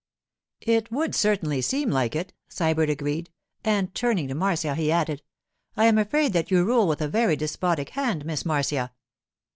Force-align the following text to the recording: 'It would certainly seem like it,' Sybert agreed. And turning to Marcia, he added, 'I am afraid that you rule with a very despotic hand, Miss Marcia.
'It 0.61 0.91
would 0.91 1.13
certainly 1.13 1.61
seem 1.61 1.91
like 1.91 2.15
it,' 2.15 2.33
Sybert 2.49 2.89
agreed. 2.89 3.29
And 3.63 3.93
turning 3.93 4.27
to 4.29 4.33
Marcia, 4.33 4.73
he 4.73 4.91
added, 4.91 5.21
'I 5.77 5.85
am 5.85 5.97
afraid 5.99 6.33
that 6.33 6.49
you 6.49 6.65
rule 6.65 6.87
with 6.87 7.01
a 7.01 7.07
very 7.07 7.35
despotic 7.35 7.89
hand, 7.89 8.25
Miss 8.25 8.43
Marcia. 8.43 8.93